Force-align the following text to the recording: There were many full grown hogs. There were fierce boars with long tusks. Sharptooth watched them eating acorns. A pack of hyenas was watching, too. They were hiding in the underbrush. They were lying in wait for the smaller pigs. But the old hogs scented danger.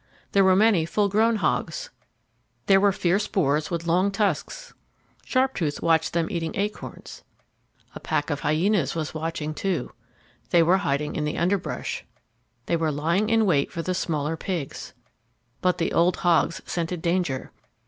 There 0.31 0.43
were 0.43 0.55
many 0.55 0.87
full 0.87 1.09
grown 1.09 1.35
hogs. 1.35 1.91
There 2.65 2.79
were 2.79 2.91
fierce 2.91 3.27
boars 3.27 3.69
with 3.69 3.85
long 3.85 4.09
tusks. 4.09 4.73
Sharptooth 5.25 5.79
watched 5.83 6.13
them 6.13 6.27
eating 6.31 6.55
acorns. 6.55 7.23
A 7.93 7.99
pack 7.99 8.31
of 8.31 8.39
hyenas 8.39 8.95
was 8.95 9.13
watching, 9.13 9.53
too. 9.53 9.91
They 10.49 10.63
were 10.63 10.77
hiding 10.77 11.15
in 11.15 11.23
the 11.23 11.37
underbrush. 11.37 12.03
They 12.65 12.75
were 12.75 12.91
lying 12.91 13.29
in 13.29 13.45
wait 13.45 13.71
for 13.71 13.83
the 13.83 13.93
smaller 13.93 14.35
pigs. 14.35 14.95
But 15.61 15.77
the 15.77 15.93
old 15.93 16.15
hogs 16.17 16.63
scented 16.65 17.03
danger. 17.03 17.51